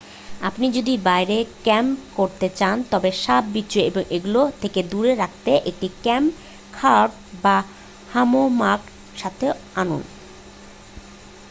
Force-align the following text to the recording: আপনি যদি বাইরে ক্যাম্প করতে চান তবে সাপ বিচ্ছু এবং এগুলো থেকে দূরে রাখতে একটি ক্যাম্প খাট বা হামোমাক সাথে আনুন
আপনি 0.41 0.67
যদি 0.77 0.93
বাইরে 1.07 1.37
ক্যাম্প 1.63 1.95
করতে 2.15 2.47
চান 2.59 2.75
তবে 2.91 3.09
সাপ 3.23 3.43
বিচ্ছু 3.53 3.79
এবং 3.89 4.01
এগুলো 4.15 4.41
থেকে 4.61 4.79
দূরে 4.91 5.13
রাখতে 5.15 5.51
একটি 5.69 5.87
ক্যাম্প 6.03 6.31
খাট 6.73 7.09
বা 7.43 7.55
হামোমাক 8.09 8.81
সাথে 9.15 9.45
আনুন 9.75 10.01